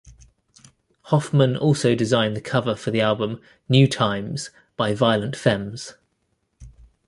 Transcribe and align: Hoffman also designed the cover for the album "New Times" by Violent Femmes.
Hoffman 1.09 1.55
also 1.55 1.93
designed 1.93 2.35
the 2.35 2.41
cover 2.41 2.73
for 2.75 2.89
the 2.89 3.01
album 3.01 3.39
"New 3.69 3.87
Times" 3.87 4.49
by 4.75 4.95
Violent 4.95 5.35
Femmes. 5.35 5.93